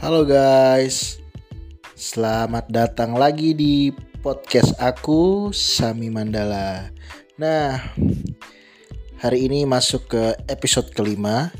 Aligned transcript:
Halo 0.00 0.24
guys, 0.24 1.20
selamat 1.92 2.72
datang 2.72 3.20
lagi 3.20 3.52
di 3.52 3.92
podcast 4.24 4.72
aku 4.80 5.52
Sami 5.52 6.08
Mandala. 6.08 6.88
Nah, 7.36 7.76
hari 9.20 9.44
ini 9.44 9.68
masuk 9.68 10.08
ke 10.08 10.40
episode 10.48 10.88
kelima. 10.96 11.52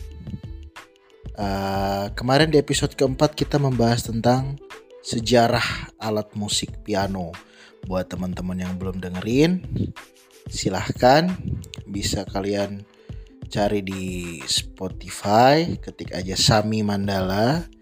Uh, 1.37 2.09
kemarin 2.17 2.49
di 2.49 2.57
episode 2.57 2.97
keempat 2.97 3.37
kita 3.37 3.61
membahas 3.61 4.09
tentang 4.09 4.57
sejarah 5.05 5.93
alat 6.01 6.33
musik 6.33 6.81
piano. 6.81 7.37
Buat 7.85 8.09
teman-teman 8.17 8.57
yang 8.57 8.81
belum 8.81 9.05
dengerin, 9.05 9.69
silahkan 10.49 11.29
bisa 11.85 12.25
kalian 12.25 12.89
cari 13.53 13.85
di 13.85 14.41
Spotify, 14.49 15.77
ketik 15.77 16.17
aja 16.17 16.41
Sami 16.41 16.81
Mandala. 16.81 17.80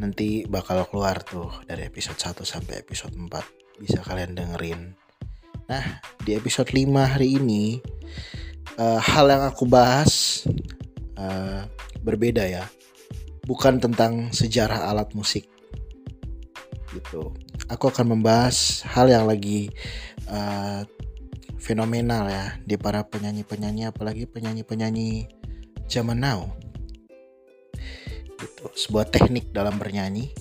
Nanti 0.00 0.48
bakal 0.48 0.88
keluar 0.88 1.20
tuh 1.20 1.52
dari 1.68 1.84
episode 1.84 2.16
1 2.16 2.40
sampai 2.40 2.80
episode 2.80 3.12
4. 3.12 3.28
Bisa 3.84 4.00
kalian 4.00 4.32
dengerin. 4.32 4.96
Nah, 5.68 6.00
di 6.24 6.32
episode 6.34 6.72
5 6.72 6.88
hari 7.04 7.36
ini 7.36 7.78
uh, 8.80 8.96
hal 8.98 9.28
yang 9.28 9.44
aku 9.44 9.68
bahas 9.68 10.42
uh, 11.20 11.68
berbeda 12.00 12.48
ya 12.48 12.64
bukan 13.44 13.82
tentang 13.82 14.32
sejarah 14.32 14.88
alat 14.88 15.12
musik 15.12 15.50
gitu. 16.94 17.34
Aku 17.70 17.90
akan 17.90 18.18
membahas 18.18 18.82
hal 18.82 19.06
yang 19.10 19.26
lagi 19.26 19.70
uh, 20.26 20.82
fenomenal 21.60 22.26
ya 22.26 22.46
di 22.66 22.74
para 22.74 23.06
penyanyi-penyanyi 23.06 23.90
apalagi 23.90 24.26
penyanyi-penyanyi 24.26 25.30
zaman 25.86 26.18
now. 26.18 26.50
Gitu. 28.40 28.64
Sebuah 28.72 29.12
teknik 29.12 29.52
dalam 29.52 29.76
bernyanyi 29.76 30.32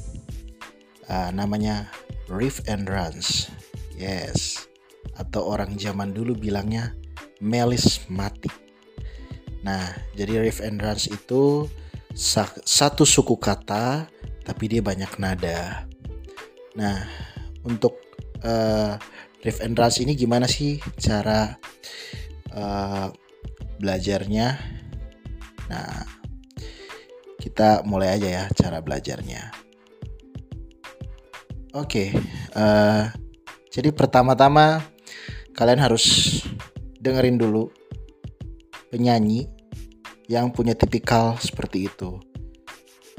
uh, 1.11 1.29
namanya 1.35 1.91
riff 2.31 2.63
and 2.71 2.87
runs. 2.87 3.51
Yes. 3.99 4.67
Atau 5.19 5.43
orang 5.43 5.75
zaman 5.75 6.15
dulu 6.15 6.31
bilangnya 6.37 6.95
melismatic. 7.43 8.55
Nah, 9.59 9.91
jadi 10.15 10.39
riff 10.39 10.63
and 10.63 10.79
runs 10.79 11.11
itu 11.11 11.67
satu 12.63 13.03
suku 13.03 13.35
kata 13.35 14.07
tapi 14.47 14.63
dia 14.71 14.79
banyak 14.79 15.11
nada. 15.19 15.83
Nah, 16.79 17.03
untuk 17.67 17.99
uh, 18.41 18.95
riff 19.43 19.59
and 19.59 19.75
runs 19.75 19.99
ini 19.99 20.15
gimana 20.15 20.47
sih 20.47 20.79
cara 20.95 21.59
uh, 22.55 23.11
belajarnya? 23.83 24.47
Nah, 25.69 26.18
kita 27.39 27.87
mulai 27.87 28.19
aja 28.19 28.27
ya 28.27 28.43
cara 28.51 28.83
belajarnya. 28.83 29.55
Oke, 31.77 32.11
okay, 32.11 32.17
uh, 32.57 32.59
eh, 32.59 33.03
jadi 33.71 33.93
pertama-tama 33.93 34.81
kalian 35.55 35.79
harus 35.79 36.37
dengerin 36.99 37.37
dulu 37.39 37.71
penyanyi 38.89 39.47
yang 40.27 40.49
punya 40.49 40.73
tipikal 40.73 41.37
seperti 41.37 41.87
itu. 41.87 42.17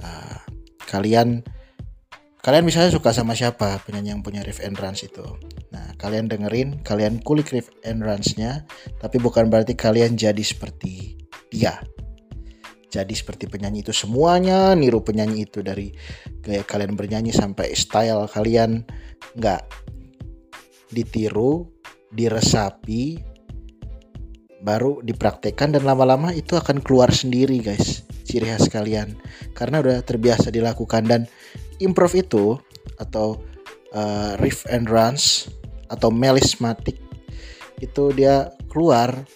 Uh, 0.03 0.39
kalian 0.91 1.47
kalian 2.43 2.65
misalnya 2.67 2.91
suka 2.91 3.15
sama 3.15 3.39
siapa 3.39 3.79
penyanyi 3.87 4.19
yang 4.19 4.23
punya 4.27 4.43
riff 4.43 4.59
and 4.61 4.77
runs 4.77 5.07
itu. 5.07 5.25
Nah, 5.71 5.95
kalian 5.95 6.27
dengerin, 6.27 6.83
kalian 6.83 7.23
kulik 7.23 7.55
riff 7.55 7.71
and 7.87 8.03
runs-nya, 8.03 8.67
tapi 8.99 9.23
bukan 9.23 9.47
berarti 9.47 9.79
kalian 9.79 10.19
jadi 10.19 10.43
seperti 10.43 11.15
dia. 11.55 11.79
Jadi 12.91 13.15
seperti 13.15 13.47
penyanyi 13.47 13.87
itu 13.87 13.95
semuanya 13.95 14.75
niru 14.75 15.01
penyanyi 15.01 15.47
itu 15.47 15.63
dari 15.63 15.95
gaya 16.43 16.67
kalian 16.67 16.99
bernyanyi 16.99 17.31
sampai 17.31 17.71
style 17.79 18.27
kalian 18.27 18.83
nggak 19.39 19.63
ditiru, 20.91 21.71
diresapi, 22.11 23.23
baru 24.67 25.01
dipraktekkan 25.07 25.71
dan 25.79 25.87
lama-lama 25.87 26.35
itu 26.35 26.59
akan 26.59 26.83
keluar 26.83 27.15
sendiri 27.15 27.63
guys 27.63 28.03
ciri 28.27 28.47
khas 28.51 28.71
kalian. 28.71 29.15
Karena 29.55 29.83
udah 29.83 30.03
terbiasa 30.03 30.51
dilakukan 30.51 31.07
dan 31.07 31.31
improv 31.83 32.15
itu 32.15 32.59
atau 32.99 33.39
uh, 33.95 34.39
riff 34.39 34.67
and 34.71 34.87
runs 34.87 35.51
atau 35.91 36.11
melismatic 36.11 36.99
itu 37.83 38.15
dia 38.15 38.55
keluar 38.71 39.27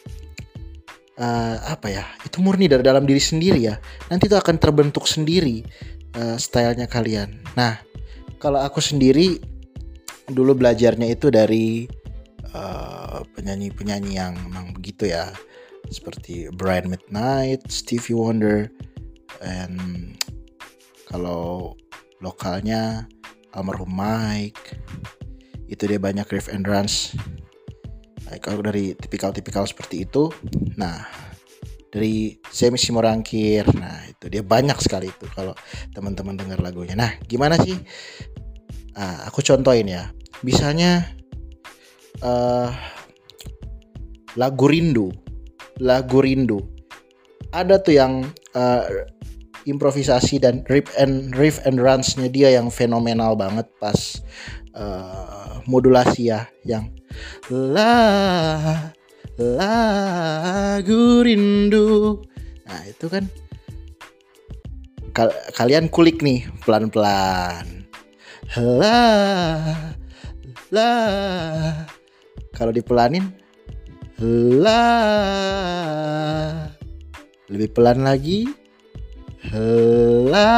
uh, 1.19 1.57
apa 1.69 1.91
ya 1.91 2.05
itu 2.23 2.41
murni 2.41 2.67
dari 2.71 2.83
dalam 2.85 3.05
diri 3.05 3.21
sendiri 3.21 3.61
ya. 3.61 3.77
Nanti 4.09 4.31
itu 4.31 4.37
akan 4.39 4.57
terbentuk 4.57 5.05
sendiri 5.09 5.65
uh, 6.19 6.37
stylenya 6.39 6.87
kalian. 6.87 7.41
Nah 7.59 7.79
kalau 8.39 8.61
aku 8.61 8.79
sendiri 8.83 9.41
dulu 10.31 10.57
belajarnya 10.57 11.13
itu 11.13 11.29
dari 11.29 11.85
Eh, 12.55 13.21
penyanyi-penyanyi 13.35 14.15
uh, 14.15 14.19
yang 14.23 14.33
memang 14.47 14.71
begitu 14.79 15.11
ya. 15.11 15.27
Seperti 15.91 16.47
Brian 16.55 16.87
Midnight, 16.87 17.67
Stevie 17.67 18.15
Wonder, 18.15 18.71
and 19.43 20.15
kalau 21.11 21.75
lokalnya 22.23 23.11
almarhum 23.59 23.91
Mike. 23.91 24.79
Itu 25.67 25.91
dia 25.91 25.99
banyak 25.99 26.31
riff 26.31 26.47
and 26.47 26.63
runs 26.71 27.19
kalau 28.41 28.61
dari 28.65 28.97
tipikal-tipikal 28.97 29.65
seperti 29.69 30.09
itu 30.09 30.33
nah 30.77 31.05
dari 31.95 32.35
Semi 32.51 32.81
Simorangkir 32.81 33.69
nah 33.77 34.03
itu 34.11 34.27
dia 34.27 34.43
banyak 34.43 34.79
sekali 34.83 35.11
itu 35.13 35.27
kalau 35.31 35.55
teman-teman 35.95 36.35
dengar 36.35 36.59
lagunya. 36.59 36.99
Nah 36.99 37.15
gimana 37.31 37.55
sih? 37.55 37.79
Nah, 38.99 39.27
aku 39.31 39.43
contohin 39.47 39.87
ya. 39.87 40.11
Misalnya 40.43 41.07
uh, 42.19 42.75
lagu 44.35 44.67
rindu 44.67 45.15
lagu 45.83 46.23
rindu. 46.23 46.63
Ada 47.55 47.79
tuh 47.83 47.95
yang 47.95 48.27
uh, 48.55 48.83
improvisasi 49.65 50.43
dan 50.43 50.67
riff 50.69 50.91
and 50.99 51.33
riff 51.39 51.63
and 51.65 51.81
runsnya 51.81 52.29
dia 52.29 52.53
yang 52.53 52.69
fenomenal 52.69 53.39
banget 53.39 53.71
pas 53.79 54.21
uh, 54.77 55.63
modulasi 55.65 56.35
ya 56.35 56.45
yang 56.67 56.93
la 57.51 57.97
lagu 59.39 61.25
rindu. 61.27 62.23
Nah 62.65 62.83
itu 62.87 63.07
kan 63.11 63.27
kal 65.15 65.31
kalian 65.59 65.91
kulik 65.91 66.23
nih 66.23 66.47
pelan-pelan. 66.65 67.87
La 68.55 69.03
la 70.71 70.93
kalau 72.55 72.71
dipelanin 72.71 73.31
la 74.63 74.87
lebih 77.51 77.69
pelan 77.75 78.07
lagi 78.07 78.47
la 80.31 80.51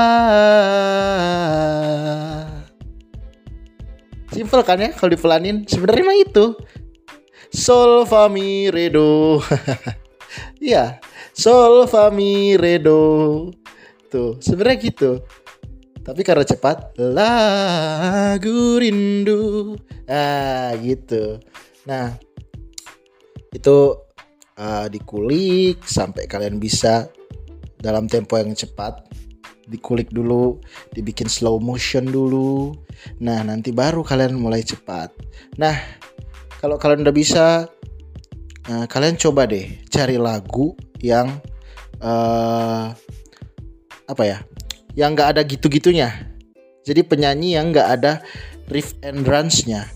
simple 4.36 4.60
kan 4.60 4.76
ya 4.76 4.92
kalau 4.92 5.16
dipelanin. 5.16 5.64
Sebenarnya 5.64 6.04
mah 6.04 6.18
itu. 6.20 6.46
Sol 7.48 8.04
fa 8.04 8.28
mi 8.28 8.68
re 8.68 8.92
do. 8.92 9.40
Iya. 10.60 11.00
Sol 11.32 11.88
fa 11.88 12.12
mi 12.12 12.60
re 12.60 12.76
do. 12.76 13.48
Tuh 14.12 14.36
sebenarnya 14.44 14.76
gitu. 14.84 15.10
Tapi 16.04 16.20
karena 16.20 16.44
cepat 16.44 16.92
lagu 17.00 18.76
rindu. 18.76 19.74
Ah 20.04 20.76
gitu. 20.78 21.40
Nah, 21.88 22.14
itu 23.50 23.76
uh, 24.60 24.86
dikulik 24.92 25.80
sampai 25.82 26.28
kalian 26.28 26.60
bisa 26.60 27.08
dalam 27.80 28.06
tempo 28.06 28.36
yang 28.36 28.52
cepat. 28.52 29.06
Dikulik 29.66 30.14
dulu, 30.14 30.62
dibikin 30.94 31.26
slow 31.26 31.58
motion 31.58 32.06
dulu. 32.06 32.70
Nah, 33.18 33.42
nanti 33.42 33.74
baru 33.74 34.06
kalian 34.06 34.38
mulai 34.38 34.62
cepat. 34.62 35.10
Nah, 35.58 35.74
kalau 36.62 36.78
kalian 36.78 37.02
udah 37.02 37.14
bisa, 37.14 37.66
uh, 38.70 38.86
kalian 38.86 39.18
coba 39.18 39.50
deh 39.50 39.66
cari 39.90 40.22
lagu 40.22 40.78
yang 41.02 41.42
uh, 41.98 42.94
apa 44.06 44.22
ya, 44.22 44.38
yang 44.94 45.18
nggak 45.18 45.34
ada 45.34 45.42
gitu-gitunya. 45.42 46.14
Jadi 46.86 47.02
penyanyi 47.02 47.58
yang 47.58 47.74
nggak 47.74 47.88
ada 47.98 48.22
riff 48.70 48.94
and 49.02 49.26
runs-nya. 49.26 49.90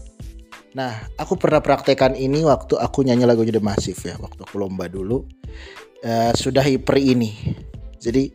Nah, 0.74 0.94
aku 1.18 1.34
pernah 1.38 1.62
praktekkan 1.62 2.18
ini 2.18 2.42
waktu 2.46 2.74
aku 2.74 3.06
nyanyi 3.06 3.26
lagu 3.26 3.42
The 3.46 3.62
Massive 3.62 4.02
ya, 4.02 4.18
waktu 4.18 4.42
aku 4.42 4.58
lomba 4.58 4.90
dulu. 4.90 5.22
Uh, 6.02 6.34
sudah 6.34 6.62
hiper 6.66 6.98
ini. 6.98 7.54
Jadi 8.00 8.32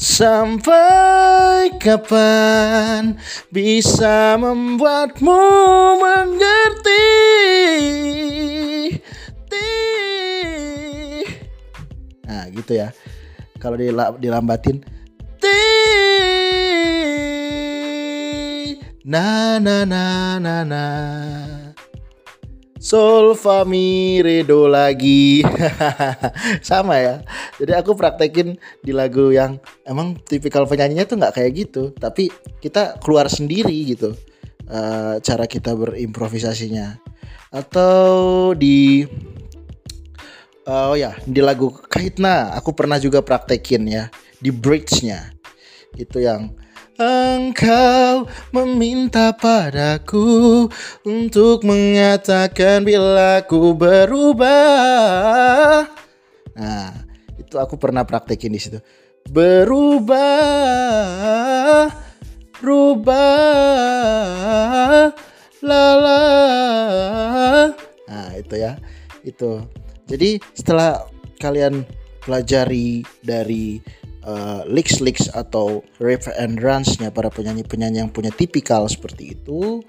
sampai 0.00 1.74
kapan 1.78 3.16
bisa 3.52 4.36
membuatmu 4.40 5.42
mengerti? 6.00 7.08
Nah, 12.26 12.48
gitu 12.50 12.72
ya. 12.76 12.90
Kalau 13.62 13.78
dilambatin 14.18 14.82
Na 19.02 19.58
na 19.58 19.82
na 19.84 20.38
na 20.38 20.62
na. 20.62 21.51
Sol 22.82 23.38
fa 23.38 23.62
mi 23.62 24.18
re 24.18 24.42
lagi. 24.42 25.38
Sama 26.66 26.98
ya. 26.98 27.22
Jadi 27.62 27.78
aku 27.78 27.94
praktekin 27.94 28.58
di 28.82 28.90
lagu 28.90 29.30
yang 29.30 29.62
emang 29.86 30.18
tipikal 30.18 30.66
penyanyinya 30.66 31.06
tuh 31.06 31.14
nggak 31.22 31.38
kayak 31.38 31.52
gitu, 31.54 31.94
tapi 31.94 32.26
kita 32.58 32.98
keluar 32.98 33.30
sendiri 33.30 33.86
gitu. 33.86 34.18
Uh, 34.66 35.22
cara 35.22 35.46
kita 35.46 35.78
berimprovisasinya. 35.78 36.98
Atau 37.54 38.50
di 38.58 39.06
uh, 40.66 40.90
oh 40.90 40.98
ya, 40.98 41.14
di 41.22 41.38
lagu 41.38 41.70
Kaitna 41.70 42.50
aku 42.58 42.74
pernah 42.74 42.98
juga 42.98 43.22
praktekin 43.22 43.86
ya 43.86 44.10
di 44.42 44.50
bridge-nya. 44.50 45.30
Itu 45.94 46.18
yang 46.18 46.50
Engkau 47.02 48.30
meminta 48.54 49.34
padaku 49.34 50.70
untuk 51.02 51.66
mengatakan 51.66 52.86
bila 52.86 53.42
ku 53.42 53.74
berubah. 53.74 54.46
Nah, 56.54 56.94
itu 57.34 57.58
aku 57.58 57.74
pernah 57.74 58.06
praktekin 58.06 58.54
di 58.54 58.62
situ. 58.62 58.78
Berubah, 59.26 60.14
rubah, 62.62 63.18
lala. 65.58 66.22
Nah, 68.06 68.30
itu 68.38 68.54
ya. 68.54 68.78
Itu. 69.26 69.66
Jadi 70.06 70.38
setelah 70.54 71.02
kalian 71.42 71.82
pelajari 72.22 73.02
dari 73.26 73.82
uh, 74.26 74.62
leaks 74.66 74.98
leaks 74.98 75.30
atau 75.30 75.82
riff 76.02 76.26
and 76.34 76.58
runs-nya 76.58 77.14
para 77.14 77.30
penyanyi-penyanyi 77.30 78.02
yang 78.02 78.10
punya 78.10 78.30
tipikal 78.34 78.86
seperti 78.90 79.38
itu. 79.38 79.82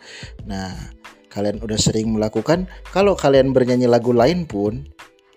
Nah, 0.45 0.73
kalian 1.33 1.61
udah 1.61 1.79
sering 1.79 2.13
melakukan. 2.13 2.69
Kalau 2.93 3.17
kalian 3.17 3.53
bernyanyi 3.55 3.89
lagu 3.89 4.13
lain 4.13 4.45
pun, 4.45 4.85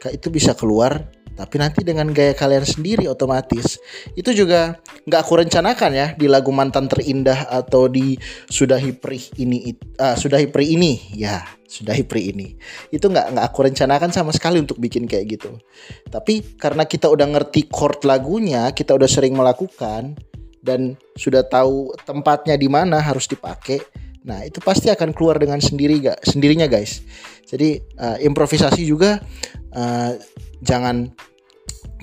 itu 0.06 0.28
bisa 0.28 0.54
keluar 0.54 1.08
tapi 1.36 1.60
nanti 1.60 1.84
dengan 1.84 2.08
gaya 2.16 2.32
kalian 2.32 2.64
sendiri 2.64 3.04
otomatis 3.04 3.76
itu 4.16 4.32
juga 4.32 4.80
nggak 5.04 5.20
aku 5.20 5.44
rencanakan 5.44 5.90
ya 5.92 6.06
di 6.16 6.26
lagu 6.26 6.48
mantan 6.48 6.88
terindah 6.88 7.52
atau 7.52 7.86
di 7.92 8.16
sudahi 8.48 8.96
perih 8.96 9.22
ini 9.36 9.76
uh, 10.00 10.16
sudahi 10.16 10.48
ini. 10.64 10.98
Ya 11.12 11.44
sudahi 11.68 12.08
perih 12.08 12.32
ini. 12.32 12.56
Itu 12.88 13.12
nggak 13.12 13.36
nggak 13.36 13.46
aku 13.52 13.68
rencanakan 13.68 14.10
sama 14.16 14.32
sekali 14.32 14.58
untuk 14.64 14.80
bikin 14.80 15.04
kayak 15.04 15.36
gitu. 15.36 15.60
Tapi 16.08 16.56
karena 16.56 16.88
kita 16.88 17.12
udah 17.12 17.28
ngerti 17.28 17.68
chord 17.68 18.02
lagunya 18.08 18.72
kita 18.72 18.96
udah 18.96 19.06
sering 19.06 19.36
melakukan 19.36 20.16
dan 20.64 20.96
sudah 21.14 21.44
tahu 21.46 21.94
tempatnya 22.02 22.56
di 22.58 22.66
mana 22.66 22.98
harus 22.98 23.28
dipakai 23.30 23.78
nah 24.26 24.42
itu 24.42 24.58
pasti 24.58 24.90
akan 24.90 25.14
keluar 25.14 25.38
dengan 25.38 25.62
sendiri 25.62 26.02
gak 26.02 26.26
sendirinya 26.26 26.66
guys 26.66 27.00
jadi 27.46 27.78
uh, 27.96 28.18
improvisasi 28.18 28.82
juga 28.82 29.22
uh, 29.70 30.18
jangan 30.60 31.14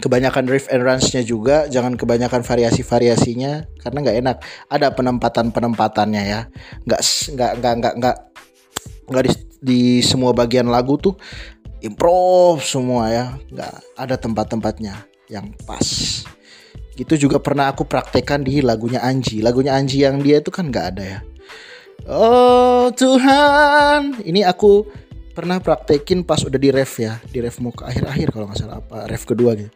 kebanyakan 0.03 0.49
riff 0.49 0.67
and 0.67 0.83
runs-nya 0.83 1.21
juga, 1.21 1.69
jangan 1.71 1.95
kebanyakan 1.95 2.43
variasi-variasinya 2.43 3.79
karena 3.79 3.97
nggak 4.03 4.17
enak. 4.19 4.37
Ada 4.67 4.91
penempatan-penempatannya 4.91 6.23
ya. 6.27 6.41
Nggak 6.83 7.01
nggak 7.31 7.51
nggak 7.61 7.73
nggak 7.79 7.93
nggak 8.01 8.17
nggak 9.07 9.23
di, 9.23 9.31
di 9.63 9.81
semua 10.03 10.35
bagian 10.35 10.67
lagu 10.67 10.99
tuh 10.99 11.15
improv 11.79 12.59
semua 12.59 13.07
ya. 13.13 13.25
Nggak 13.47 13.73
ada 13.95 14.15
tempat-tempatnya 14.19 14.93
yang 15.31 15.53
pas. 15.63 15.87
Gitu 16.93 17.25
juga 17.29 17.39
pernah 17.39 17.71
aku 17.71 17.87
praktekkan 17.87 18.43
di 18.43 18.59
lagunya 18.59 18.99
Anji. 18.99 19.39
Lagunya 19.39 19.73
Anji 19.77 20.03
yang 20.03 20.19
dia 20.19 20.43
itu 20.43 20.51
kan 20.51 20.67
nggak 20.67 20.85
ada 20.93 21.03
ya. 21.03 21.19
Oh 22.03 22.91
Tuhan, 22.91 24.19
ini 24.27 24.43
aku 24.43 24.83
pernah 25.31 25.63
praktekin 25.63 26.27
pas 26.27 26.43
udah 26.43 26.59
di 26.59 26.67
ref 26.67 26.99
ya, 26.99 27.15
di 27.31 27.39
ref 27.39 27.63
mau 27.63 27.71
ke 27.71 27.87
akhir-akhir 27.87 28.27
kalau 28.35 28.51
nggak 28.51 28.59
salah 28.59 28.83
apa 28.83 29.07
ref 29.07 29.23
kedua 29.23 29.55
gitu. 29.55 29.71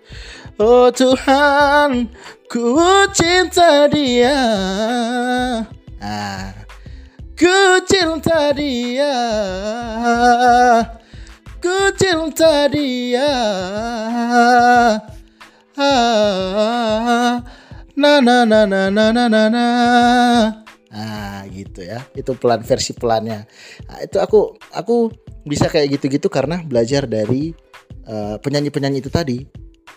Oh 0.60 0.92
Tuhan, 0.92 2.12
ku 2.52 2.84
cinta 3.16 3.88
dia. 3.88 4.36
Ah, 6.04 6.52
ku 7.32 7.80
cinta 7.88 8.52
dia. 8.52 9.16
Ku 11.64 11.96
cinta 11.96 12.68
dia. 12.68 13.32
Ah, 15.80 17.40
na 17.96 18.20
na 18.20 18.44
na 18.44 18.68
na 18.68 18.92
na 18.92 19.16
na 19.16 19.44
na. 19.48 19.68
Ah 20.92 21.27
gitu 21.50 21.84
ya. 21.84 22.04
Itu 22.14 22.36
pelan 22.36 22.62
versi 22.64 22.94
pelannya. 22.94 23.48
Nah, 23.88 23.98
itu 24.04 24.18
aku 24.20 24.56
aku 24.76 25.12
bisa 25.48 25.72
kayak 25.72 26.00
gitu-gitu 26.00 26.28
karena 26.28 26.60
belajar 26.64 27.08
dari 27.08 27.56
eh, 28.08 28.36
penyanyi-penyanyi 28.40 29.00
itu 29.00 29.12
tadi. 29.12 29.44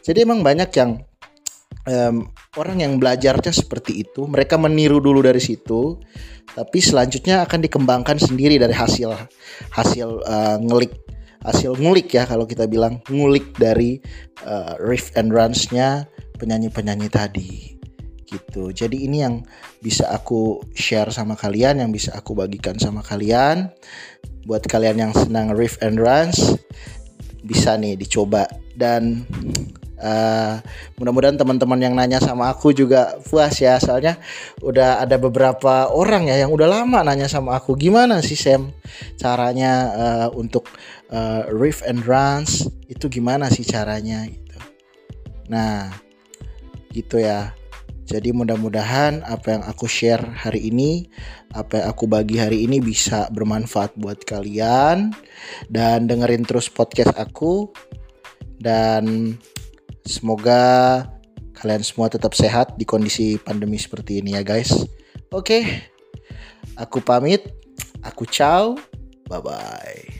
Jadi 0.00 0.24
emang 0.24 0.40
banyak 0.40 0.70
yang 0.80 0.96
um, 1.86 2.28
orang 2.56 2.80
yang 2.80 2.96
belajarnya 2.96 3.52
seperti 3.52 4.04
itu, 4.04 4.24
mereka 4.24 4.56
meniru 4.56 4.96
dulu 4.96 5.20
dari 5.20 5.40
situ, 5.40 6.00
tapi 6.54 6.78
selanjutnya 6.82 7.46
akan 7.46 7.60
dikembangkan 7.64 8.18
sendiri 8.18 8.58
dari 8.58 8.74
hasil 8.74 9.14
hasil 9.70 10.08
uh, 10.26 10.56
ngelik 10.58 10.92
hasil 11.40 11.72
ngulik 11.80 12.12
ya 12.12 12.28
kalau 12.28 12.44
kita 12.44 12.68
bilang 12.68 13.00
ngulik 13.08 13.56
dari 13.56 13.96
uh, 14.44 14.76
riff 14.76 15.08
and 15.16 15.32
runs-nya 15.32 16.04
penyanyi-penyanyi 16.36 17.08
tadi 17.08 17.79
gitu. 18.30 18.70
Jadi 18.70 19.10
ini 19.10 19.26
yang 19.26 19.42
bisa 19.82 20.08
aku 20.08 20.62
share 20.72 21.10
sama 21.10 21.34
kalian, 21.34 21.82
yang 21.82 21.90
bisa 21.90 22.14
aku 22.14 22.38
bagikan 22.38 22.78
sama 22.78 23.02
kalian. 23.02 23.68
Buat 24.46 24.70
kalian 24.70 25.10
yang 25.10 25.12
senang 25.12 25.52
riff 25.52 25.76
and 25.82 26.00
runs, 26.00 26.56
bisa 27.42 27.76
nih 27.76 27.98
dicoba. 27.98 28.46
Dan 28.72 29.26
uh, 30.00 30.62
mudah-mudahan 30.96 31.36
teman-teman 31.36 31.80
yang 31.82 31.94
nanya 31.98 32.22
sama 32.22 32.48
aku 32.48 32.72
juga 32.72 33.18
puas 33.26 33.58
ya. 33.60 33.76
Soalnya 33.82 34.16
udah 34.64 35.04
ada 35.04 35.20
beberapa 35.20 35.90
orang 35.92 36.30
ya 36.30 36.46
yang 36.46 36.54
udah 36.54 36.70
lama 36.70 37.04
nanya 37.04 37.28
sama 37.28 37.58
aku 37.58 37.76
gimana 37.76 38.24
sih 38.24 38.38
Sam 38.38 38.72
caranya 39.20 39.72
uh, 39.92 40.28
untuk 40.32 40.70
uh, 41.12 41.44
riff 41.52 41.84
and 41.84 42.06
runs? 42.06 42.70
Itu 42.88 43.12
gimana 43.12 43.52
sih 43.52 43.66
caranya? 43.66 44.24
Gitu. 44.24 44.58
Nah 45.52 45.92
gitu 46.90 47.22
ya 47.22 47.54
jadi 48.10 48.34
mudah-mudahan 48.34 49.22
apa 49.22 49.54
yang 49.54 49.62
aku 49.62 49.86
share 49.86 50.18
hari 50.34 50.66
ini, 50.66 51.06
apa 51.54 51.78
yang 51.78 51.86
aku 51.94 52.10
bagi 52.10 52.42
hari 52.42 52.66
ini 52.66 52.82
bisa 52.82 53.30
bermanfaat 53.30 53.94
buat 53.94 54.26
kalian 54.26 55.14
dan 55.70 56.10
dengerin 56.10 56.42
terus 56.42 56.66
podcast 56.66 57.14
aku 57.14 57.70
dan 58.58 59.38
semoga 60.02 61.06
kalian 61.54 61.86
semua 61.86 62.10
tetap 62.10 62.34
sehat 62.34 62.74
di 62.74 62.82
kondisi 62.82 63.38
pandemi 63.38 63.78
seperti 63.78 64.18
ini 64.18 64.34
ya 64.34 64.42
guys. 64.42 64.74
Oke. 65.30 65.62
Aku 66.74 66.98
pamit. 66.98 67.46
Aku 68.02 68.26
ciao. 68.26 68.74
Bye 69.30 69.38
bye. 69.38 70.19